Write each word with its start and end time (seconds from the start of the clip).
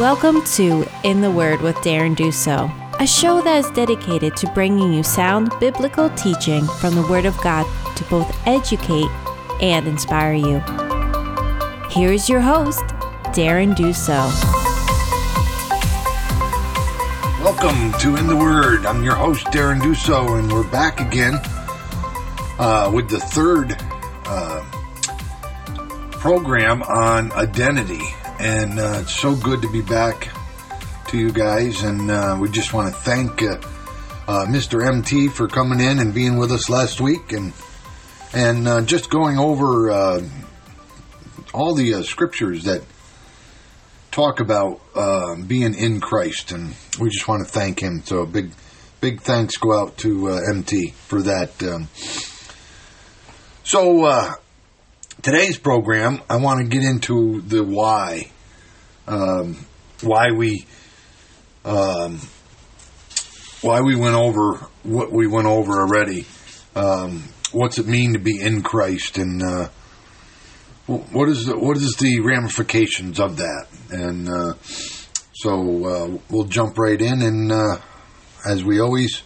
Welcome 0.00 0.42
to 0.56 0.84
In 1.04 1.20
the 1.20 1.30
Word 1.30 1.60
with 1.60 1.76
Darren 1.76 2.16
Duso, 2.16 2.68
a 3.00 3.06
show 3.06 3.40
that 3.42 3.58
is 3.58 3.70
dedicated 3.70 4.36
to 4.38 4.50
bringing 4.50 4.92
you 4.92 5.04
sound 5.04 5.52
biblical 5.60 6.10
teaching 6.10 6.66
from 6.80 6.96
the 6.96 7.06
Word 7.06 7.26
of 7.26 7.40
God 7.42 7.64
to 7.94 8.04
both 8.06 8.36
educate 8.44 9.08
and 9.62 9.86
inspire 9.86 10.32
you. 10.32 10.58
Here 11.90 12.10
is 12.10 12.28
your 12.28 12.40
host, 12.40 12.84
Darren 13.36 13.76
Duso. 13.76 14.18
Welcome 17.44 17.92
to 18.00 18.16
In 18.16 18.26
the 18.26 18.34
Word. 18.34 18.86
I'm 18.86 19.04
your 19.04 19.14
host, 19.14 19.44
Darren 19.46 19.80
Duso, 19.80 20.40
and 20.40 20.52
we're 20.52 20.68
back 20.70 20.98
again 20.98 21.34
uh, 22.58 22.90
with 22.92 23.08
the 23.08 23.20
third 23.20 23.76
uh, 24.26 24.60
program 26.18 26.82
on 26.82 27.30
identity. 27.30 28.02
And 28.44 28.78
uh, 28.78 28.98
it's 29.00 29.14
so 29.14 29.34
good 29.34 29.62
to 29.62 29.72
be 29.72 29.80
back 29.80 30.28
to 31.08 31.16
you 31.16 31.32
guys. 31.32 31.82
And 31.82 32.10
uh, 32.10 32.36
we 32.38 32.50
just 32.50 32.74
want 32.74 32.94
to 32.94 33.00
thank 33.00 33.42
uh, 33.42 33.56
uh, 34.28 34.44
Mr. 34.44 34.86
MT 34.86 35.28
for 35.28 35.48
coming 35.48 35.80
in 35.80 35.98
and 35.98 36.12
being 36.12 36.36
with 36.36 36.52
us 36.52 36.68
last 36.68 37.00
week 37.00 37.32
and 37.32 37.54
and 38.34 38.68
uh, 38.68 38.82
just 38.82 39.08
going 39.08 39.38
over 39.38 40.20
all 41.54 41.74
the 41.74 42.02
scriptures 42.02 42.64
that 42.64 42.82
talk 44.10 44.40
about 44.40 44.78
being 45.48 45.72
in 45.72 46.02
Christ. 46.02 46.52
And 46.52 46.74
we 47.00 47.08
just 47.08 47.26
want 47.26 47.46
to 47.46 47.50
thank 47.50 47.80
him. 47.80 48.02
So 48.04 48.18
a 48.18 48.26
big, 48.26 48.50
big 49.00 49.22
thanks 49.22 49.56
go 49.56 49.72
out 49.72 49.96
to 49.98 50.28
MT 50.52 50.90
for 50.90 51.22
that. 51.22 51.62
Um, 51.62 51.88
so 53.64 54.34
today's 55.22 55.56
program, 55.56 56.20
I 56.28 56.36
want 56.36 56.60
to 56.60 56.66
get 56.66 56.84
into 56.84 57.40
the 57.40 57.64
why, 57.64 58.32
um, 59.06 59.66
why 60.02 60.30
we, 60.30 60.66
um, 61.64 62.20
why 63.60 63.80
we 63.80 63.96
went 63.96 64.14
over 64.14 64.66
what 64.82 65.10
we 65.10 65.26
went 65.26 65.46
over 65.46 65.80
already. 65.80 66.26
Um, 66.76 67.24
what's 67.52 67.78
it 67.78 67.86
mean 67.86 68.12
to 68.14 68.18
be 68.18 68.40
in 68.40 68.62
Christ, 68.62 69.18
and 69.18 69.42
uh, 69.42 69.68
what 70.86 71.28
is 71.28 71.46
the, 71.46 71.58
what 71.58 71.76
is 71.76 71.96
the 71.96 72.20
ramifications 72.20 73.18
of 73.20 73.38
that? 73.38 73.66
And 73.90 74.28
uh, 74.28 74.54
so 75.32 75.84
uh, 75.84 76.18
we'll 76.30 76.44
jump 76.44 76.78
right 76.78 77.00
in, 77.00 77.22
and 77.22 77.52
uh, 77.52 77.78
as 78.46 78.62
we 78.64 78.80
always, 78.80 79.22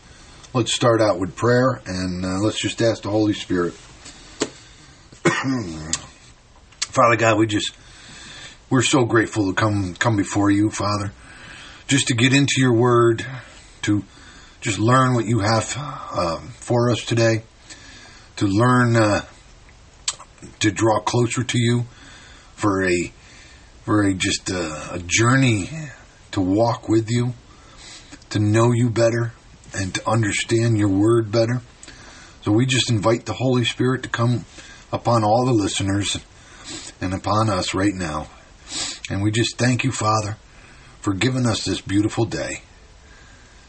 let's 0.55 0.73
start 0.75 1.01
out 1.01 1.19
with 1.19 1.35
prayer, 1.35 1.81
and 1.87 2.25
uh, 2.25 2.39
let's 2.39 2.61
just 2.61 2.81
ask 2.81 3.03
the 3.03 3.11
Holy 3.11 3.33
Spirit. 3.33 3.73
Father 6.81 7.17
God, 7.17 7.39
we 7.39 7.47
just 7.47 7.75
we're 8.71 8.83
so 8.83 9.05
grateful 9.05 9.49
to 9.49 9.55
come 9.55 9.95
come 9.95 10.17
before 10.17 10.51
you, 10.51 10.71
Father, 10.71 11.13
just 11.87 12.09
to 12.09 12.15
get 12.15 12.35
into 12.35 12.55
your 12.59 12.75
Word, 12.75 13.25
to 13.83 14.05
just 14.61 14.79
learn 14.79 15.15
what 15.15 15.25
you 15.25 15.39
have 15.39 15.75
um, 16.15 16.49
for 16.49 16.91
us 16.91 17.03
today, 17.05 17.43
to 18.37 18.47
learn 18.47 18.95
uh, 18.95 19.23
to 20.61 20.71
draw 20.71 21.01
closer 21.01 21.43
to 21.45 21.59
you, 21.59 21.87
for 22.55 22.85
a 22.85 23.13
for 23.85 24.03
a 24.03 24.13
just 24.13 24.51
a, 24.51 24.95
a 24.95 24.99
journey 24.99 25.71
to 26.33 26.43
walk 26.43 26.91
with 26.91 27.11
you, 27.11 27.33
to 28.29 28.39
know 28.39 28.73
you 28.73 28.91
better, 28.91 29.33
and 29.75 29.95
to 29.95 30.07
understand 30.11 30.77
your 30.77 30.91
Word 30.91 31.33
better. 31.33 31.63
So 32.43 32.53
we 32.53 32.67
just 32.67 32.91
invite 32.91 33.25
the 33.25 33.33
Holy 33.33 33.65
Spirit 33.65 34.03
to 34.03 34.11
come 34.11 34.45
upon 34.93 35.25
all 35.25 35.47
the 35.47 35.53
listeners 35.55 36.19
and 37.01 37.15
upon 37.15 37.49
us 37.49 37.73
right 37.73 37.95
now. 37.95 38.29
And 39.11 39.23
we 39.23 39.31
just 39.31 39.57
thank 39.57 39.85
you, 39.85 39.93
Father, 39.93 40.37
for 41.01 41.15
giving 41.15 41.47
us 41.47 41.65
this 41.65 41.81
beautiful 41.81 42.25
day. 42.25 42.63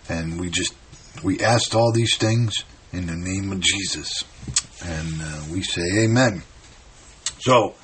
And 0.09 0.39
we 0.39 0.49
just, 0.49 0.73
we 1.23 1.39
asked 1.39 1.75
all 1.75 1.91
these 1.91 2.17
things 2.17 2.63
in 2.91 3.07
the 3.07 3.15
name 3.15 3.51
of 3.51 3.59
Jesus. 3.59 4.25
And 4.83 5.21
uh, 5.21 5.43
we 5.51 5.61
say 5.61 6.03
amen. 6.03 6.43
So, 7.39 7.75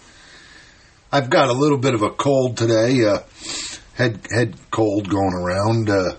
I've 1.12 1.30
got 1.30 1.50
a 1.50 1.54
little 1.54 1.78
bit 1.78 1.94
of 1.94 2.02
a 2.02 2.10
cold 2.10 2.58
today, 2.58 3.06
uh, 3.06 3.20
head, 3.94 4.20
head 4.30 4.56
cold 4.72 5.10
going 5.10 5.34
around. 5.34 5.90
Uh, 5.90 6.16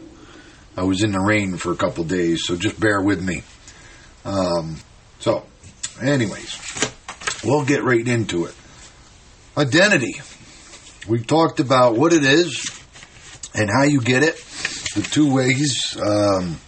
I 0.77 0.85
was 0.85 1.03
in 1.03 1.13
the 1.13 1.21
rain 1.21 1.57
for 1.57 1.73
a 1.73 1.77
couple 1.77 2.05
days, 2.05 2.47
so 2.47 2.57
just 2.57 2.79
bear 2.81 3.03
with 3.03 3.23
me. 3.23 3.43
Um, 4.25 4.77
so, 5.19 5.45
anyways, 6.01 6.93
we'll 7.45 7.65
get 7.65 7.83
right 7.83 8.07
into 8.07 8.47
it. 8.47 8.55
Identity. 9.57 10.21
We 11.09 11.23
talked 11.23 11.61
about 11.61 11.97
what 11.97 12.13
it 12.13 12.25
is 12.25 12.65
and 13.55 13.71
how 13.71 13.85
you 13.85 14.01
get 14.01 14.23
it, 14.23 14.37
the 14.95 15.03
two 15.03 15.33
ways, 15.33 15.97
um, 16.01 16.59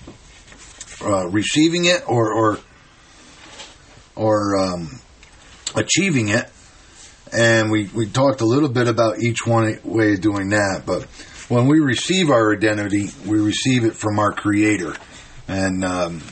uh, 1.02 1.26
receiving 1.28 1.86
it 1.86 2.02
or 2.08 2.32
or, 2.32 2.58
or 4.14 4.56
um, 4.58 5.00
achieving 5.74 6.28
it, 6.28 6.48
and 7.32 7.70
we 7.70 7.90
we 7.94 8.06
talked 8.06 8.40
a 8.40 8.46
little 8.46 8.68
bit 8.68 8.86
about 8.86 9.20
each 9.20 9.46
one 9.46 9.78
way 9.84 10.14
of 10.14 10.20
doing 10.20 10.50
that. 10.50 10.82
But 10.86 11.04
when 11.48 11.66
we 11.66 11.80
receive 11.80 12.30
our 12.30 12.52
identity, 12.52 13.10
we 13.26 13.40
receive 13.40 13.84
it 13.84 13.94
from 13.94 14.18
our 14.18 14.32
Creator, 14.32 14.94
and 15.48 15.84
um, 15.84 16.22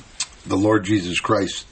the 0.46 0.56
Lord 0.56 0.84
Jesus 0.84 1.18
Christ 1.18 1.66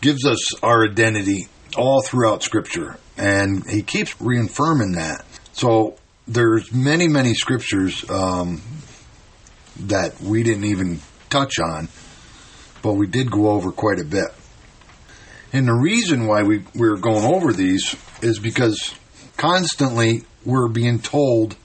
gives 0.00 0.24
us 0.24 0.62
our 0.62 0.84
identity 0.84 1.48
all 1.76 2.02
throughout 2.02 2.42
Scripture, 2.42 2.98
and 3.18 3.68
He 3.68 3.82
keeps 3.82 4.20
reaffirming 4.20 4.92
that. 4.92 5.24
So 5.52 5.96
there's 6.26 6.72
many, 6.72 7.08
many 7.08 7.34
scriptures 7.34 8.08
um, 8.08 8.62
that 9.80 10.20
we 10.20 10.42
didn't 10.42 10.64
even 10.64 11.00
touch 11.30 11.58
on, 11.58 11.88
but 12.82 12.92
we 12.94 13.06
did 13.06 13.30
go 13.30 13.50
over 13.50 13.72
quite 13.72 13.98
a 13.98 14.04
bit. 14.04 14.28
And 15.52 15.66
the 15.66 15.74
reason 15.74 16.26
why 16.26 16.42
we, 16.42 16.64
we're 16.74 16.96
going 16.96 17.24
over 17.24 17.52
these 17.52 17.96
is 18.20 18.38
because 18.38 18.94
constantly 19.36 20.24
we're 20.44 20.68
being 20.68 20.98
told 20.98 21.56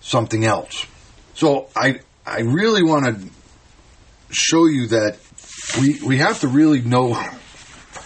something 0.00 0.44
else. 0.44 0.86
So 1.34 1.68
I 1.74 2.00
I 2.24 2.40
really 2.40 2.82
want 2.82 3.06
to 3.06 3.28
show 4.30 4.66
you 4.66 4.88
that 4.88 5.18
we 5.80 6.00
we 6.04 6.18
have 6.18 6.40
to 6.40 6.48
really 6.48 6.82
know 6.82 7.20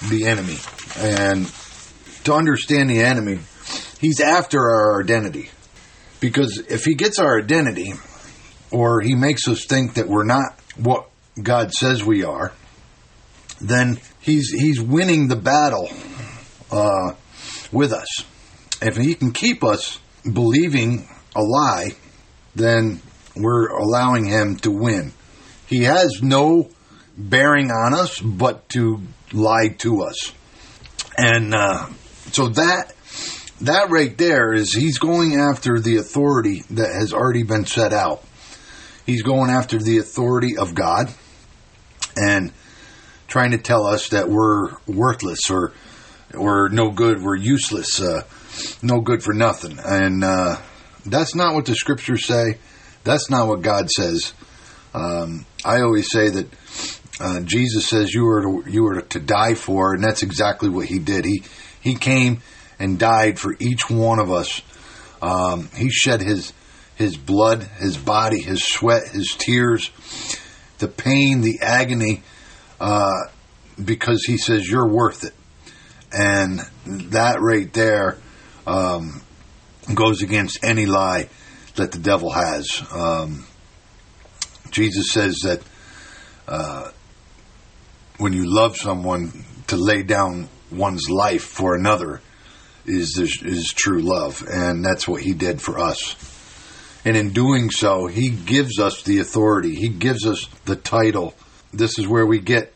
the 0.09 0.27
enemy 0.27 0.57
and 0.99 1.47
to 2.27 2.35
understand 2.35 2.91
the 2.91 3.01
enemy 3.01 3.39
he's 3.99 4.21
after 4.21 4.59
our 4.59 5.03
identity. 5.03 5.51
Because 6.21 6.59
if 6.69 6.85
he 6.85 6.95
gets 6.95 7.19
our 7.19 7.39
identity 7.39 7.93
or 8.71 9.01
he 9.01 9.15
makes 9.15 9.49
us 9.49 9.65
think 9.67 9.95
that 9.95 10.09
we're 10.09 10.25
not 10.25 10.59
what 10.77 11.09
God 11.41 11.73
says 11.73 12.05
we 12.05 12.25
are 12.25 12.53
then 13.61 13.99
he's 14.21 14.51
he's 14.51 14.81
winning 14.81 15.29
the 15.29 15.37
battle 15.37 15.89
uh, 16.71 17.15
with 17.73 17.93
us. 17.93 18.25
If 18.83 18.97
he 18.97 19.15
can 19.15 19.33
keep 19.33 19.65
us 19.65 19.99
believing 20.31 21.09
a 21.35 21.43
lie 21.43 21.91
then 22.55 23.01
we're 23.35 23.69
allowing 23.69 24.27
him 24.27 24.57
to 24.57 24.71
win. 24.71 25.13
He 25.67 25.85
has 25.85 26.23
no 26.23 26.71
bearing 27.17 27.71
on 27.71 27.95
us 27.95 28.19
but 28.19 28.69
to 28.71 29.03
lie 29.33 29.69
to 29.79 30.03
us. 30.03 30.33
And 31.19 31.55
uh, 31.55 31.87
so 32.37 32.49
that 32.49 32.93
that 33.63 33.89
right 33.89 34.19
there 34.19 34.53
is 34.53 34.75
he's 34.75 34.99
going 34.99 35.37
after 35.37 35.81
the 35.81 35.97
authority 35.97 36.65
that 36.69 36.93
has 36.93 37.15
already 37.15 37.45
been 37.45 37.65
set 37.65 37.95
out. 37.95 38.23
He's 39.07 39.23
going 39.23 39.49
after 39.49 39.79
the 39.79 39.97
authority 39.97 40.59
of 40.59 40.75
God 40.75 41.09
and 42.15 42.53
trying 43.27 43.53
to 43.53 43.59
tell 43.59 43.87
us 43.87 44.11
that 44.11 44.29
we're 44.29 44.77
worthless 44.87 45.49
or 45.49 45.73
we're 46.35 46.69
no 46.69 46.91
good, 46.91 47.23
we're 47.23 47.37
useless, 47.37 48.03
uh, 48.03 48.25
no 48.83 49.01
good 49.01 49.23
for 49.23 49.33
nothing. 49.33 49.79
And 49.83 50.23
uh, 50.23 50.57
that's 51.07 51.35
not 51.35 51.55
what 51.55 51.65
the 51.65 51.75
scriptures 51.75 52.27
say. 52.27 52.59
That's 53.03 53.31
not 53.31 53.49
what 53.49 53.63
God 53.63 53.89
says. 53.89 54.35
Um, 54.93 55.47
I 55.65 55.81
always 55.81 56.13
say 56.13 56.29
that 56.29 56.47
uh, 57.19 57.41
Jesus 57.41 57.89
says 57.89 58.13
you 58.13 58.27
are 58.29 58.43
to, 58.43 58.71
you 58.71 58.87
are 58.89 59.01
to 59.01 59.21
die 59.21 59.55
for, 59.55 59.95
and 59.95 60.05
that's 60.05 60.23
exactly 60.23 60.69
what 60.69 60.85
he 60.85 60.99
did. 60.99 61.25
He 61.25 61.43
he 61.87 61.95
came 61.95 62.43
and 62.81 62.99
died 62.99 63.39
for 63.39 63.55
each 63.61 63.89
one 63.89 64.19
of 64.19 64.29
us. 64.29 64.61
Um, 65.23 65.71
he 65.77 65.89
shed 65.89 66.21
his 66.21 66.53
his 66.97 67.17
blood, 67.17 67.63
his 67.63 67.97
body, 67.97 68.41
his 68.41 68.65
sweat, 68.65 69.07
his 69.09 69.37
tears, 69.39 69.91
the 70.79 70.89
pain, 70.89 71.43
the 71.43 71.61
agony, 71.63 72.23
uh, 72.81 73.13
because 73.83 74.25
he 74.27 74.37
says 74.37 74.69
you're 74.69 74.89
worth 74.89 75.25
it, 75.25 75.35
and 76.11 76.59
that 77.11 77.41
right 77.41 77.73
there 77.73 78.19
um, 78.67 79.23
goes 79.95 80.23
against 80.23 80.65
any 80.65 80.87
lie 80.87 81.29
that 81.77 81.93
the 81.93 81.99
devil 81.99 82.31
has. 82.31 82.83
Um, 82.93 83.47
Jesus 84.71 85.13
says 85.13 85.37
that 85.45 85.63
uh, 86.49 86.91
when 88.19 88.33
you 88.33 88.53
love 88.53 88.77
someone, 88.77 89.45
to 89.69 89.77
lay 89.77 90.03
down 90.03 90.49
one's 90.71 91.09
life 91.09 91.45
for 91.45 91.75
another 91.75 92.21
is 92.87 93.19
is 93.19 93.73
true 93.73 94.01
love, 94.01 94.45
and 94.49 94.85
that's 94.85 95.09
what 95.09 95.23
he 95.23 95.33
did 95.33 95.61
for 95.61 95.79
us. 95.79 96.15
And 97.05 97.17
in 97.17 97.31
doing 97.31 97.71
so, 97.71 98.07
he 98.07 98.31
gives 98.31 98.81
us 98.81 99.03
the 99.03 99.21
authority. 99.21 99.75
He 99.75 99.89
gives 99.89 100.27
us 100.27 100.49
the 100.65 100.77
title. 100.77 101.35
This 101.73 101.99
is 101.99 102.09
where 102.09 102.27
we 102.27 102.41
get 102.41 102.73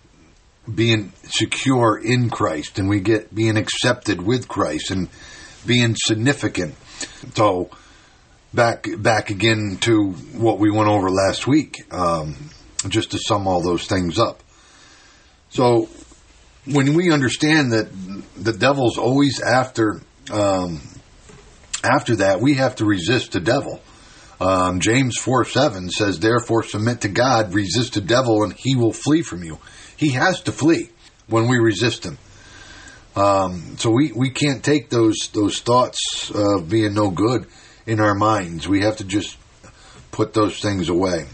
being 0.73 1.13
secure 1.25 1.99
in 1.99 2.31
Christ 2.31 2.79
and 2.79 2.89
we 2.89 3.01
get 3.01 3.35
being 3.35 3.57
accepted 3.57 4.23
with 4.23 4.47
Christ 4.47 4.91
and 4.91 5.09
being 5.67 5.97
significant. 5.97 6.75
So 7.35 7.71
back 8.55 8.87
back 8.99 9.31
again 9.31 9.79
to 9.81 10.13
what 10.37 10.59
we 10.59 10.71
went 10.71 10.89
over 10.89 11.11
last 11.11 11.47
week, 11.47 11.77
um, 11.91 12.37
just 12.89 13.13
to 13.13 13.19
sum 13.19 13.49
all 13.49 13.63
those 13.63 13.87
things 13.87 14.19
up. 14.19 14.43
So 15.49 15.89
when 16.67 16.95
we 16.95 17.11
understand 17.11 17.73
that 17.73 17.91
the 18.37 18.53
devil's 18.53 18.99
always 18.99 19.41
after 19.41 20.01
um, 20.31 20.81
after 21.83 22.17
that, 22.17 22.41
we 22.41 22.55
have 22.55 22.77
to 22.77 22.85
resist 22.85 23.33
the 23.33 23.41
devil. 23.41 23.81
Um, 24.41 24.81
James 24.81 25.17
4 25.19 25.45
7 25.45 25.91
says, 25.91 26.19
Therefore 26.19 26.63
submit 26.63 27.03
to 27.03 27.09
God, 27.09 27.55
resist 27.55 27.95
the 27.95 28.01
devil, 28.01 28.43
and 28.43 28.53
he 28.53 28.75
will 28.75 28.93
flee 28.93 29.23
from 29.23 29.45
you. 29.45 29.59
He 29.97 30.11
has 30.11 30.41
to 30.43 30.53
flee 30.53 30.91
when 31.27 31.49
we 31.49 31.59
resist 31.59 32.05
him. 32.05 32.19
Um, 33.17 33.77
so 33.77 33.91
we, 33.91 34.13
we 34.13 34.31
can't 34.31 34.65
take 34.65 34.89
those 34.89 35.31
those 35.33 35.61
thoughts 35.61 36.31
of 36.31 36.69
being 36.69 36.95
no 36.95 37.11
good 37.11 37.47
in 37.87 38.01
our 38.01 38.15
minds. 38.15 38.69
We 38.69 38.83
have 38.83 38.99
to 38.99 39.05
just 39.05 39.37
put 40.13 40.33
those 40.33 40.61
things 40.61 40.89
away. 40.89 41.27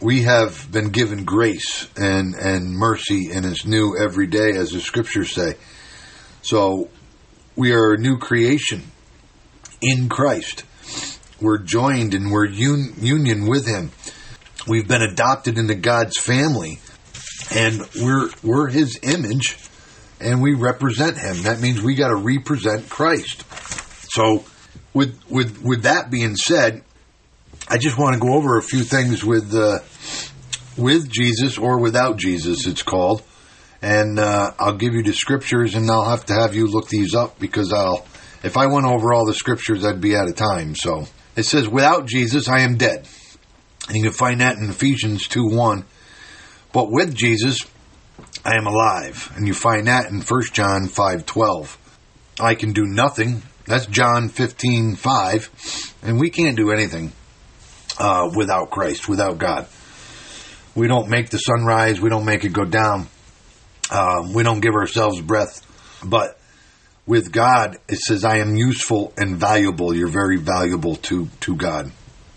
We 0.00 0.22
have 0.22 0.70
been 0.70 0.90
given 0.90 1.24
grace 1.24 1.88
and, 1.96 2.34
and 2.36 2.70
mercy, 2.70 3.30
and 3.32 3.44
it's 3.44 3.66
new 3.66 3.96
every 4.00 4.28
day, 4.28 4.52
as 4.52 4.70
the 4.70 4.80
scriptures 4.80 5.32
say. 5.32 5.54
So 6.42 6.88
we 7.56 7.72
are 7.72 7.94
a 7.94 7.98
new 7.98 8.18
creation 8.18 8.84
in 9.80 10.08
Christ. 10.08 10.64
We're 11.40 11.58
joined 11.58 12.14
and 12.14 12.30
we're 12.30 12.46
un- 12.46 12.94
union 12.98 13.48
with 13.48 13.66
Him. 13.66 13.90
We've 14.68 14.86
been 14.86 15.02
adopted 15.02 15.58
into 15.58 15.74
God's 15.74 16.16
family, 16.16 16.78
and 17.52 17.80
we're 17.96 18.30
we're 18.42 18.68
His 18.68 19.00
image, 19.02 19.58
and 20.20 20.40
we 20.40 20.54
represent 20.54 21.18
Him. 21.18 21.42
That 21.42 21.60
means 21.60 21.82
we 21.82 21.96
got 21.96 22.08
to 22.08 22.16
represent 22.16 22.88
Christ. 22.88 23.44
So, 24.12 24.44
with 24.94 25.18
with 25.28 25.60
with 25.62 25.82
that 25.82 26.10
being 26.10 26.36
said, 26.36 26.84
I 27.70 27.76
just 27.76 27.98
want 27.98 28.14
to 28.14 28.18
go 28.18 28.32
over 28.32 28.56
a 28.56 28.62
few 28.62 28.82
things 28.82 29.22
with 29.22 29.54
uh, 29.54 29.80
with 30.82 31.10
Jesus 31.10 31.58
or 31.58 31.78
without 31.78 32.16
Jesus. 32.16 32.66
It's 32.66 32.82
called, 32.82 33.22
and 33.82 34.18
uh, 34.18 34.52
I'll 34.58 34.76
give 34.76 34.94
you 34.94 35.02
the 35.02 35.12
scriptures, 35.12 35.74
and 35.74 35.90
I'll 35.90 36.08
have 36.08 36.24
to 36.26 36.32
have 36.32 36.54
you 36.54 36.66
look 36.66 36.88
these 36.88 37.14
up 37.14 37.38
because 37.38 37.70
I'll 37.70 38.06
if 38.42 38.56
I 38.56 38.68
went 38.68 38.86
over 38.86 39.12
all 39.12 39.26
the 39.26 39.34
scriptures, 39.34 39.84
I'd 39.84 40.00
be 40.00 40.16
out 40.16 40.28
of 40.28 40.36
time. 40.36 40.76
So 40.76 41.04
it 41.36 41.42
says, 41.42 41.68
"Without 41.68 42.06
Jesus, 42.06 42.48
I 42.48 42.60
am 42.60 42.78
dead." 42.78 43.06
And 43.88 43.98
you 43.98 44.04
can 44.04 44.12
find 44.12 44.40
that 44.40 44.56
in 44.56 44.70
Ephesians 44.70 45.28
two 45.28 45.46
one. 45.46 45.84
But 46.72 46.90
with 46.90 47.14
Jesus, 47.14 47.58
I 48.46 48.56
am 48.56 48.66
alive, 48.66 49.30
and 49.36 49.46
you 49.46 49.52
find 49.52 49.88
that 49.88 50.06
in 50.06 50.22
1 50.22 50.42
John 50.54 50.86
five 50.86 51.26
twelve. 51.26 51.76
I 52.40 52.54
can 52.54 52.72
do 52.72 52.86
nothing. 52.86 53.42
That's 53.66 53.84
John 53.84 54.30
fifteen 54.30 54.96
five, 54.96 55.50
and 56.02 56.18
we 56.18 56.30
can't 56.30 56.56
do 56.56 56.70
anything 56.70 57.12
uh, 57.98 58.30
without 58.34 58.70
Christ, 58.70 59.08
without 59.08 59.38
God. 59.38 59.66
We 60.74 60.86
don't 60.86 61.08
make 61.08 61.30
the 61.30 61.38
sun 61.38 61.64
rise. 61.64 62.00
We 62.00 62.08
don't 62.08 62.24
make 62.24 62.44
it 62.44 62.52
go 62.52 62.64
down. 62.64 63.08
Um, 63.90 64.32
we 64.32 64.42
don't 64.42 64.60
give 64.60 64.74
ourselves 64.74 65.20
breath. 65.20 65.64
But 66.04 66.38
with 67.06 67.32
God, 67.32 67.78
it 67.88 67.98
says, 67.98 68.24
I 68.24 68.38
am 68.38 68.54
useful 68.54 69.12
and 69.16 69.36
valuable. 69.36 69.94
You're 69.94 70.08
very 70.08 70.36
valuable 70.36 70.96
to, 70.96 71.28
to 71.40 71.56
God. 71.56 71.90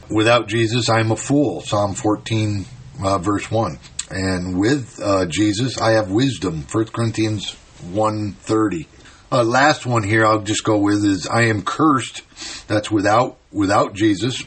Without 0.09 0.47
Jesus, 0.47 0.89
I 0.89 0.99
am 0.99 1.11
a 1.11 1.15
fool. 1.15 1.61
Psalm 1.61 1.93
14, 1.93 2.65
uh, 3.03 3.17
verse 3.19 3.51
1. 3.51 3.79
And 4.09 4.59
with 4.59 4.99
uh, 5.01 5.25
Jesus, 5.25 5.77
I 5.77 5.91
have 5.91 6.09
wisdom. 6.09 6.65
1 6.69 6.85
Corinthians 6.87 7.55
1.30. 7.83 8.87
Uh, 9.31 9.43
last 9.43 9.85
one 9.85 10.03
here 10.03 10.25
I'll 10.25 10.41
just 10.41 10.65
go 10.65 10.77
with 10.77 11.05
is 11.05 11.25
I 11.25 11.43
am 11.43 11.61
cursed. 11.61 12.21
That's 12.67 12.91
without 12.91 13.37
without 13.51 13.93
Jesus. 13.93 14.43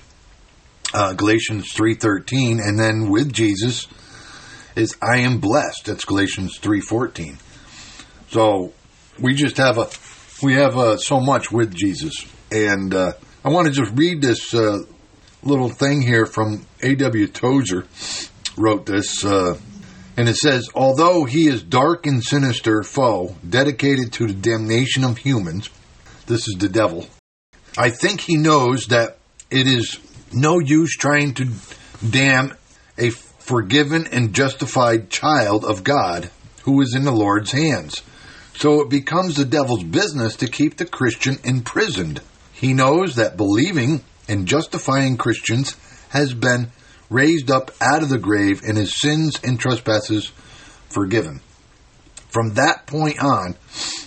Uh, 0.95 1.13
Galatians 1.13 1.75
3.13. 1.75 2.61
And 2.65 2.79
then 2.79 3.11
with 3.11 3.33
Jesus 3.33 3.89
is 4.77 4.97
I 5.03 5.19
am 5.19 5.41
blessed. 5.41 5.87
That's 5.87 6.05
Galatians 6.05 6.59
3.14. 6.59 7.37
So 8.31 8.73
we 9.19 9.35
just 9.35 9.57
have 9.59 9.79
a 9.79 9.89
we 10.43 10.55
have 10.55 10.77
uh, 10.77 10.97
so 10.97 11.21
much 11.21 11.51
with 11.51 11.75
Jesus, 11.75 12.27
and 12.51 12.93
uh, 12.95 13.13
I 13.45 13.49
want 13.49 13.67
to 13.67 13.73
just 13.73 13.93
read 13.97 14.21
this 14.21 14.53
uh, 14.53 14.81
little 15.43 15.69
thing 15.69 16.03
here 16.03 16.27
from 16.27 16.67
A.W. 16.83 17.29
Tozer 17.29 17.87
wrote 18.57 18.85
this, 18.87 19.25
uh, 19.25 19.57
and 20.17 20.29
it 20.29 20.37
says, 20.37 20.69
although 20.75 21.25
he 21.25 21.47
is 21.47 21.63
dark 21.63 22.07
and 22.07 22.23
sinister 22.23 22.83
foe, 22.83 23.37
dedicated 23.49 24.13
to 24.15 24.27
the 24.27 24.35
damnation 24.35 25.05
of 25.05 25.19
humans, 25.19 25.71
this 26.27 26.49
is 26.49 26.57
the 26.59 26.69
devil. 26.69 27.07
I 27.79 27.91
think 27.91 28.21
he 28.21 28.37
knows 28.37 28.87
that 28.89 29.19
it 29.51 29.67
is 29.67 29.99
no 30.35 30.59
use 30.59 30.97
trying 30.97 31.35
to 31.35 31.49
damn 32.09 32.55
a 32.99 33.11
forgiven 33.11 34.07
and 34.07 34.35
justified 34.35 35.11
child 35.11 35.65
of 35.65 35.85
God 35.85 36.31
who 36.63 36.81
is 36.81 36.95
in 36.95 37.05
the 37.05 37.13
Lord's 37.13 37.53
hands. 37.53 38.03
So 38.57 38.81
it 38.81 38.89
becomes 38.89 39.37
the 39.37 39.45
devil's 39.45 39.85
business 39.85 40.37
to 40.37 40.47
keep 40.47 40.77
the 40.77 40.87
Christian 40.87 41.39
imprisoned. 41.45 42.21
He 42.53 42.73
knows 42.73 43.17
that 43.17 43.37
believing 43.37 44.03
and 44.29 44.47
justifying 44.47 45.17
Christians 45.17 45.77
has 46.11 46.33
been 46.33 46.71
raised 47.11 47.51
up 47.51 47.71
out 47.81 48.03
of 48.03 48.09
the 48.09 48.19
grave 48.19 48.63
and 48.67 48.77
his 48.79 48.99
sins 48.99 49.39
and 49.43 49.59
trespasses 49.59 50.33
forgiven. 50.89 51.41
From 52.29 52.55
that 52.55 52.87
point 52.87 53.23
on, 53.23 53.57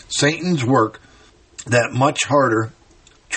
Satan's 0.10 0.66
work, 0.66 1.00
that 1.66 1.92
much 1.94 2.24
harder, 2.26 2.72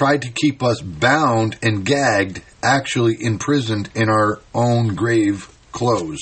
tried 0.00 0.22
to 0.22 0.30
keep 0.30 0.62
us 0.62 0.80
bound 0.80 1.58
and 1.62 1.84
gagged, 1.84 2.40
actually 2.62 3.18
imprisoned 3.20 3.90
in 3.94 4.08
our 4.08 4.40
own 4.54 4.94
grave 4.94 5.54
clothes. 5.72 6.20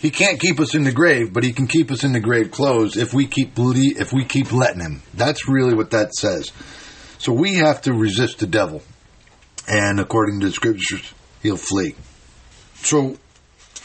He 0.00 0.10
can't 0.10 0.40
keep 0.40 0.58
us 0.58 0.74
in 0.74 0.82
the 0.82 0.90
grave, 0.90 1.32
but 1.32 1.44
he 1.44 1.52
can 1.52 1.68
keep 1.68 1.92
us 1.92 2.02
in 2.02 2.12
the 2.12 2.18
grave 2.18 2.50
clothes 2.50 2.96
if 2.96 3.14
we 3.14 3.28
keep 3.28 3.52
if 3.56 4.12
we 4.12 4.24
keep 4.24 4.50
letting 4.50 4.80
him. 4.80 5.02
That's 5.14 5.46
really 5.48 5.76
what 5.76 5.92
that 5.92 6.12
says. 6.12 6.50
So 7.18 7.32
we 7.32 7.54
have 7.54 7.82
to 7.82 7.92
resist 7.92 8.40
the 8.40 8.48
devil, 8.48 8.82
and 9.68 10.00
according 10.00 10.40
to 10.40 10.46
the 10.46 10.52
scriptures, 10.52 11.14
he'll 11.40 11.56
flee. 11.56 11.94
So 12.78 13.16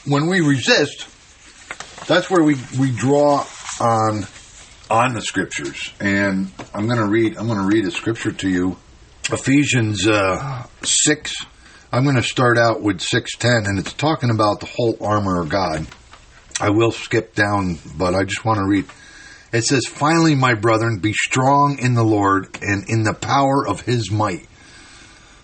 when 0.07 0.25
we 0.25 0.41
resist, 0.41 1.07
that's 2.07 2.31
where 2.31 2.41
we, 2.41 2.55
we 2.79 2.89
draw 2.89 3.45
on 3.79 4.25
on 4.89 5.13
the 5.13 5.21
scriptures. 5.21 5.93
And 5.99 6.51
I'm 6.73 6.87
going 6.87 6.97
to 6.97 7.05
read 7.05 7.37
I'm 7.37 7.45
going 7.45 7.59
to 7.59 7.67
read 7.67 7.85
a 7.85 7.91
scripture 7.91 8.31
to 8.31 8.49
you, 8.49 8.77
Ephesians 9.31 10.05
uh, 10.05 10.65
six. 10.83 11.33
I'm 11.93 12.03
going 12.03 12.17
to 12.17 12.23
start 12.23 12.57
out 12.57 12.81
with 12.81 12.99
six 12.99 13.37
ten, 13.37 13.63
and 13.65 13.79
it's 13.79 13.93
talking 13.93 14.29
about 14.29 14.59
the 14.59 14.65
whole 14.65 14.97
armor 14.99 15.41
of 15.41 15.47
God. 15.47 15.87
I 16.59 16.71
will 16.71 16.91
skip 16.91 17.33
down, 17.33 17.79
but 17.97 18.15
I 18.15 18.25
just 18.25 18.43
want 18.43 18.59
to 18.59 18.65
read. 18.65 18.85
It 19.53 19.63
says, 19.63 19.85
Finally, 19.87 20.35
my 20.35 20.55
brethren, 20.55 20.99
be 20.99 21.13
strong 21.13 21.77
in 21.79 21.93
the 21.93 22.03
Lord 22.03 22.57
and 22.61 22.89
in 22.89 23.03
the 23.03 23.13
power 23.13 23.65
of 23.65 23.81
his 23.81 24.11
might. 24.11 24.45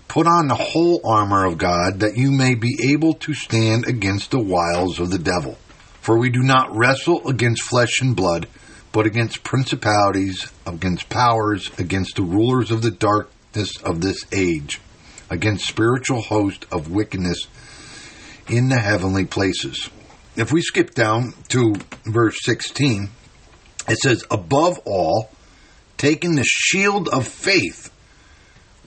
Put 0.10 0.28
on 0.28 0.48
the 0.48 0.56
whole 0.56 1.00
armor 1.06 1.46
of 1.46 1.58
God, 1.58 2.02
that 2.02 2.18
you 2.18 2.32
may 2.32 2.56
be 2.56 2.92
able 2.92 3.14
to 3.14 3.34
stand 3.34 3.88
against 3.88 4.32
the 4.32 4.44
wiles 4.44 5.00
of 5.00 5.10
the 5.10 5.20
devil. 5.20 5.58
For 6.02 6.18
we 6.18 6.30
do 6.30 6.42
not 6.42 6.76
wrestle 6.76 7.26
against 7.30 7.62
flesh 7.62 8.02
and 8.02 8.14
blood, 8.14 8.48
but 8.92 9.06
against 9.06 9.44
principalities, 9.44 10.52
against 10.66 11.10
powers, 11.10 11.72
against 11.78 12.18
the 12.18 12.24
rulers 12.24 12.72
of 12.72 12.82
the 12.82 12.92
of 13.84 14.02
this 14.02 14.26
age, 14.32 14.80
against 15.30 15.68
spiritual 15.68 16.22
hosts 16.22 16.66
of 16.72 16.92
wickedness 16.92 17.48
in 18.48 18.70
the 18.70 18.80
heavenly 18.80 19.26
places. 19.26 19.90
If 20.36 20.52
we 20.52 20.62
skip 20.62 20.96
down 20.96 21.34
to 21.50 21.76
verse 22.06 22.38
16, 22.44 23.10
it 23.88 23.98
says, 23.98 24.24
Above 24.32 24.80
all, 24.86 25.32
taking 25.98 26.36
the 26.36 26.46
shield 26.46 27.10
of 27.10 27.28
faith, 27.28 27.92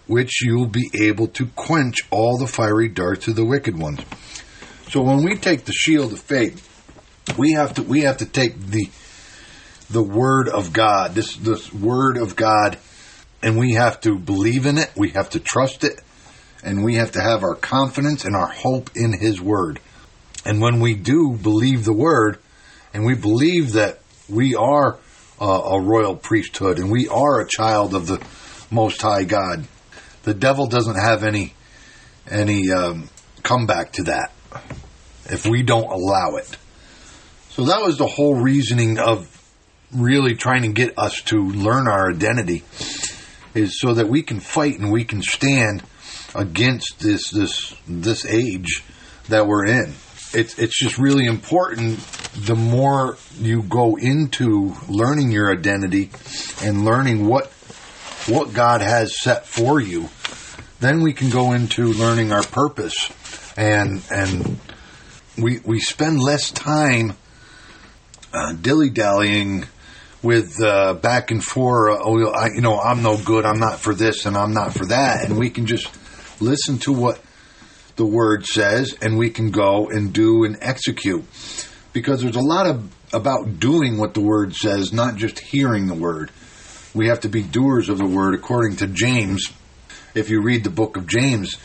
which 0.07 0.43
you'll 0.43 0.67
be 0.67 0.91
able 0.95 1.29
to 1.29 1.47
quench 1.47 1.99
all 2.11 2.39
the 2.39 2.47
fiery 2.47 2.89
darts 2.89 3.29
of 3.29 3.37
the 3.37 3.45
wicked 3.45 3.79
ones. 3.79 4.01
So 4.91 5.03
when 5.03 5.25
we 5.25 5.37
take 5.37 5.65
the 5.65 5.73
shield 5.73 6.13
of 6.13 6.21
faith, 6.21 6.69
we 7.39 7.53
have 7.53 7.75
to 7.75 7.83
we 7.83 8.01
have 8.03 8.19
to 8.19 8.27
take 8.27 8.59
the 8.59 8.91
the 9.91 10.03
word 10.03 10.49
of 10.49 10.73
God, 10.73 11.15
this 11.15 11.37
this 11.37 11.73
word 11.73 12.17
of 12.17 12.35
God, 12.35 12.79
and 13.43 13.59
we 13.59 13.73
have 13.73 14.01
to 14.03 14.19
believe 14.19 14.67
in 14.67 14.79
it, 14.79 14.91
we 14.97 15.11
have 15.11 15.31
to 15.31 15.41
trust 15.41 15.85
it, 15.85 16.01
and 16.63 16.85
we 16.85 16.95
have 16.97 17.13
to 17.13 17.21
have 17.21 17.43
our 17.43 17.55
confidence 17.55 18.25
and 18.25 18.37
our 18.37 18.47
hope 18.49 18.91
in 18.95 19.13
his 19.13 19.41
word. 19.41 19.81
And 20.45 20.61
when 20.61 20.81
we 20.81 20.95
do 20.95 21.33
believe 21.33 21.85
the 21.85 21.93
word, 21.93 22.39
and 22.95 23.05
we 23.05 23.15
believe 23.15 23.73
that 23.73 24.01
we 24.29 24.55
are 24.55 24.99
uh, 25.41 25.45
a 25.45 25.81
royal 25.81 26.15
priesthood 26.15 26.79
and 26.79 26.91
we 26.91 27.09
are 27.09 27.41
a 27.41 27.49
child 27.49 27.95
of 27.95 28.07
the 28.07 28.25
Most 28.71 29.01
High 29.03 29.25
God, 29.25 29.67
the 30.23 30.35
devil 30.35 30.67
doesn't 30.67 30.97
have 30.97 31.25
any 31.25 31.55
any 32.31 32.71
um, 32.71 33.09
comeback 33.43 33.93
to 33.93 34.05
that 34.05 34.33
if 35.27 35.45
we 35.47 35.63
don't 35.63 35.91
allow 35.91 36.37
it. 36.37 36.57
So 37.51 37.65
that 37.65 37.83
was 37.83 37.99
the 37.99 38.07
whole 38.07 38.37
reasoning 38.37 38.99
of 38.99 39.29
really 39.93 40.37
trying 40.37 40.63
to 40.63 40.69
get 40.69 40.97
us 40.99 41.21
to 41.23 41.37
learn 41.37 41.89
our 41.89 42.11
identity 42.11 42.63
is 43.55 43.79
so 43.79 43.95
that 43.95 44.09
we 44.09 44.23
can 44.23 44.41
fight 44.41 44.79
and 44.79 44.91
we 44.91 45.05
can 45.05 45.23
stand 45.23 45.83
against 46.35 47.01
this 47.01 47.31
this 47.31 47.75
this 47.87 48.25
age 48.25 48.83
that 49.29 49.47
we're 49.47 49.67
in. 49.67 49.95
It's 50.35 50.59
it's 50.59 50.79
just 50.79 50.99
really 50.99 51.27
important 51.27 51.99
the 52.35 52.55
more 52.55 53.17
you 53.39 53.63
go 53.63 53.97
into 53.97 54.75
learning 54.89 55.31
your 55.31 55.53
identity 55.53 56.11
and 56.63 56.85
learning 56.85 57.27
what 57.27 57.49
what 58.27 58.55
God 58.55 58.81
has 58.81 59.21
set 59.21 59.47
for 59.47 59.81
you, 59.81 60.09
then 60.81 61.03
we 61.03 61.13
can 61.13 61.29
go 61.29 61.53
into 61.53 61.93
learning 61.93 62.33
our 62.33 62.43
purpose 62.43 63.11
and 63.57 64.03
and 64.11 64.59
we 65.37 65.61
we 65.65 65.81
spend 65.81 66.21
less 66.21 66.51
time 66.51 67.17
uh, 68.33 68.53
dilly 68.55 68.91
dallying 68.91 69.67
with 70.23 70.63
uh, 70.63 70.95
back 70.95 71.31
and 71.31 71.43
forth. 71.43 71.99
Uh, 71.99 72.03
oh, 72.05 72.31
I, 72.31 72.49
you 72.55 72.61
know, 72.61 72.79
I'm 72.79 73.03
no 73.03 73.19
good. 73.19 73.45
I'm 73.45 73.59
not 73.59 73.81
for 73.81 73.95
this, 73.95 74.27
and 74.27 74.37
I'm 74.37 74.53
not 74.53 74.73
for 74.73 74.87
that. 74.87 75.25
And 75.25 75.39
we 75.39 75.51
can 75.51 75.67
just 75.67 75.91
listen 76.41 76.79
to 76.81 76.93
what 76.93 77.21
the 77.97 78.07
word 78.07 78.47
says, 78.47 78.97
and 79.03 79.19
we 79.19 79.31
can 79.31 79.51
go 79.51 79.89
and 79.89 80.13
do 80.13 80.45
and 80.45 80.57
execute. 80.61 81.25
Because 81.93 82.23
there's 82.23 82.37
a 82.37 82.41
lot 82.41 82.67
of 82.67 82.91
about 83.13 83.59
doing 83.59 83.99
what 83.99 84.15
the 84.15 84.23
word 84.23 84.55
says, 84.55 84.93
not 84.93 85.17
just 85.17 85.39
hearing 85.39 85.87
the 85.87 85.95
word. 85.95 86.31
We 86.95 87.09
have 87.09 87.21
to 87.21 87.29
be 87.29 87.43
doers 87.43 87.89
of 87.89 87.99
the 87.99 88.07
word, 88.07 88.35
according 88.35 88.77
to 88.77 88.87
James. 88.87 89.53
If 90.15 90.31
you 90.31 90.43
read 90.43 90.65
the 90.65 90.71
book 90.71 90.97
of 90.97 91.07
James, 91.07 91.57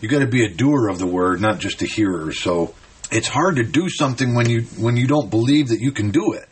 you 0.00 0.08
got 0.08 0.20
to 0.20 0.26
be 0.26 0.44
a 0.44 0.48
doer 0.48 0.88
of 0.88 0.98
the 0.98 1.06
word, 1.06 1.40
not 1.40 1.60
just 1.60 1.82
a 1.82 1.86
hearer. 1.86 2.32
So 2.32 2.74
it's 3.10 3.28
hard 3.28 3.56
to 3.56 3.62
do 3.62 3.88
something 3.88 4.34
when 4.34 4.48
you 4.48 4.62
when 4.78 4.96
you 4.96 5.06
don't 5.06 5.30
believe 5.30 5.68
that 5.68 5.80
you 5.80 5.92
can 5.92 6.10
do 6.10 6.32
it 6.32 6.48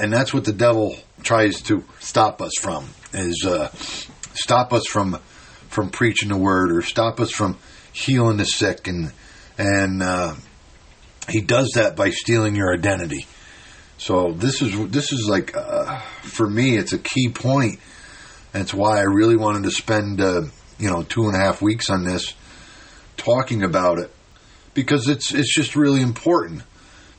and 0.00 0.10
that's 0.10 0.32
what 0.32 0.44
the 0.44 0.52
devil 0.52 0.96
tries 1.22 1.60
to 1.62 1.84
stop 1.98 2.40
us 2.40 2.52
from 2.58 2.88
is 3.12 3.44
uh, 3.46 3.68
stop 4.32 4.72
us 4.72 4.86
from 4.86 5.18
from 5.68 5.90
preaching 5.90 6.30
the 6.30 6.36
word 6.36 6.72
or 6.72 6.82
stop 6.82 7.20
us 7.20 7.30
from 7.30 7.58
healing 7.92 8.38
the 8.38 8.44
sick. 8.44 8.88
And 8.88 9.12
and 9.58 10.02
uh, 10.02 10.34
he 11.28 11.42
does 11.42 11.72
that 11.74 11.96
by 11.96 12.10
stealing 12.10 12.56
your 12.56 12.72
identity. 12.72 13.26
So 13.98 14.32
this 14.32 14.62
is 14.62 14.88
this 14.88 15.12
is 15.12 15.28
like 15.28 15.54
uh, 15.54 16.00
for 16.22 16.48
me 16.48 16.78
it's 16.78 16.94
a 16.94 16.98
key 16.98 17.28
point. 17.28 17.78
It's 18.54 18.72
why 18.72 18.98
I 18.98 19.02
really 19.02 19.36
wanted 19.36 19.64
to 19.64 19.70
spend 19.70 20.22
uh, 20.22 20.42
you 20.78 20.90
know 20.90 21.02
two 21.02 21.26
and 21.26 21.36
a 21.36 21.38
half 21.38 21.60
weeks 21.60 21.90
on 21.90 22.04
this 22.04 22.32
talking 23.18 23.62
about 23.62 23.98
it 23.98 24.10
because 24.72 25.08
it's 25.08 25.34
it's 25.34 25.54
just 25.54 25.76
really 25.76 26.00
important 26.00 26.62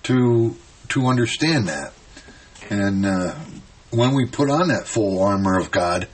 to 0.04 0.56
to 0.90 1.06
understand 1.06 1.68
that 1.68 1.94
and 2.72 3.06
uh, 3.06 3.36
when 3.90 4.16
we 4.16 4.26
put 4.26 4.50
on 4.50 4.70
that 4.70 4.88
full 4.88 5.22
armor 5.22 5.60
of 5.60 5.72
God, 5.72 6.08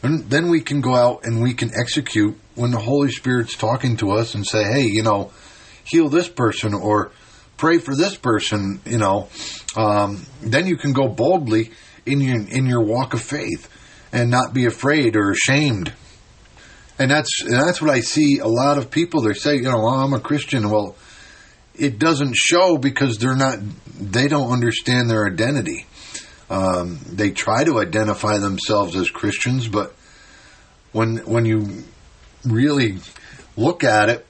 then 0.00 0.48
we 0.48 0.60
can 0.60 0.80
go 0.80 0.94
out 0.94 1.24
and 1.24 1.42
we 1.42 1.52
can 1.52 1.70
execute 1.78 2.38
when 2.54 2.70
the 2.70 2.78
Holy 2.80 3.10
Spirit's 3.10 3.56
talking 3.56 3.96
to 3.98 4.12
us 4.12 4.34
and 4.34 4.46
say, 4.46 4.64
hey, 4.64 4.84
you 4.84 5.02
know, 5.02 5.30
heal 5.84 6.08
this 6.08 6.28
person 6.28 6.72
or 6.72 7.12
pray 7.58 7.78
for 7.78 7.94
this 7.94 8.16
person, 8.16 8.80
you 8.86 8.98
know, 8.98 9.28
um, 9.76 10.24
then 10.40 10.66
you 10.66 10.76
can 10.76 10.92
go 10.92 11.08
boldly 11.08 11.70
in 12.06 12.20
your, 12.20 12.40
in 12.48 12.66
your 12.66 12.82
walk 12.82 13.12
of 13.12 13.20
faith 13.20 13.68
and 14.10 14.30
not 14.30 14.54
be 14.54 14.64
afraid 14.64 15.16
or 15.16 15.32
ashamed. 15.32 15.92
And 16.98 17.10
that's, 17.10 17.42
and 17.42 17.54
that's 17.54 17.82
what 17.82 17.90
I 17.90 18.00
see 18.00 18.38
a 18.38 18.46
lot 18.46 18.78
of 18.78 18.90
people, 18.90 19.20
they 19.22 19.34
say, 19.34 19.56
you 19.56 19.62
know, 19.62 19.78
well, 19.78 20.00
I'm 20.00 20.12
a 20.14 20.20
Christian. 20.20 20.70
Well, 20.70 20.96
it 21.76 21.98
doesn't 21.98 22.36
show 22.36 22.78
because 22.78 23.18
they're 23.18 23.36
not 23.36 23.58
they 23.98 24.28
don't 24.28 24.52
understand 24.52 25.10
their 25.10 25.26
identity. 25.26 25.86
Um, 26.50 27.00
they 27.10 27.30
try 27.30 27.64
to 27.64 27.80
identify 27.80 28.38
themselves 28.38 28.96
as 28.96 29.10
Christians, 29.10 29.68
but 29.68 29.94
when 30.92 31.18
when 31.18 31.44
you 31.44 31.84
really 32.44 32.98
look 33.56 33.82
at 33.84 34.08
it, 34.08 34.26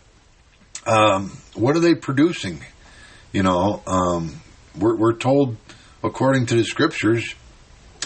um, 0.86 1.36
what 1.54 1.76
are 1.76 1.80
they 1.80 1.94
producing? 1.94 2.60
You 3.32 3.42
know, 3.42 3.82
um, 3.86 4.40
we're, 4.78 4.96
we're 4.96 5.16
told 5.16 5.56
according 6.02 6.46
to 6.46 6.56
the 6.56 6.64
scriptures, 6.64 7.34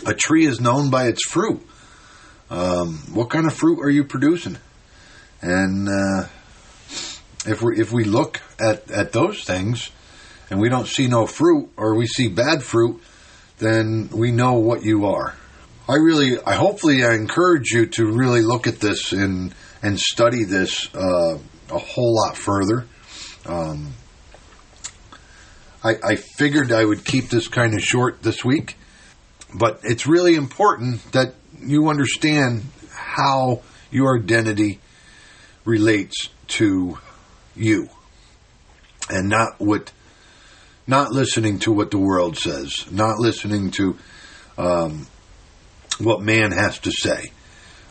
a 0.06 0.14
tree 0.14 0.46
is 0.46 0.60
known 0.60 0.90
by 0.90 1.06
its 1.06 1.24
fruit. 1.24 1.60
Um, 2.50 2.98
what 3.12 3.28
kind 3.28 3.46
of 3.46 3.52
fruit 3.52 3.80
are 3.80 3.90
you 3.90 4.04
producing? 4.04 4.56
And 5.42 5.88
uh, 5.88 6.28
if 7.48 7.62
we 7.62 7.80
if 7.80 7.92
we 7.92 8.04
look 8.04 8.40
at 8.60 8.90
at 8.90 9.12
those 9.12 9.42
things 9.44 9.90
and 10.50 10.60
we 10.60 10.68
don't 10.68 10.86
see 10.86 11.08
no 11.08 11.26
fruit 11.26 11.70
or 11.76 11.94
we 11.94 12.06
see 12.06 12.28
bad 12.28 12.62
fruit, 12.62 13.02
then 13.58 14.08
we 14.12 14.30
know 14.30 14.54
what 14.54 14.82
you 14.82 15.06
are. 15.06 15.34
I 15.88 15.96
really, 15.96 16.38
I 16.44 16.54
hopefully, 16.54 17.04
I 17.04 17.14
encourage 17.14 17.70
you 17.70 17.86
to 17.86 18.06
really 18.12 18.42
look 18.42 18.66
at 18.66 18.78
this 18.78 19.12
and 19.12 19.54
and 19.82 19.98
study 19.98 20.44
this 20.44 20.94
uh, 20.94 21.38
a 21.70 21.78
whole 21.78 22.14
lot 22.14 22.36
further. 22.36 22.86
Um, 23.46 23.94
I, 25.82 25.96
I 26.02 26.16
figured 26.16 26.72
I 26.72 26.84
would 26.84 27.04
keep 27.04 27.28
this 27.28 27.48
kind 27.48 27.74
of 27.74 27.80
short 27.80 28.22
this 28.22 28.44
week, 28.44 28.76
but 29.54 29.80
it's 29.84 30.06
really 30.06 30.34
important 30.34 31.12
that 31.12 31.34
you 31.60 31.88
understand 31.88 32.64
how 32.90 33.62
your 33.90 34.18
identity 34.18 34.80
relates 35.64 36.28
to 36.48 36.98
you 37.58 37.88
and 39.10 39.28
not 39.28 39.58
what 39.58 39.92
not 40.86 41.12
listening 41.12 41.58
to 41.58 41.72
what 41.72 41.90
the 41.90 41.98
world 41.98 42.36
says 42.36 42.90
not 42.90 43.18
listening 43.18 43.70
to 43.70 43.96
um, 44.56 45.06
what 45.98 46.20
man 46.20 46.52
has 46.52 46.78
to 46.78 46.90
say 46.90 47.30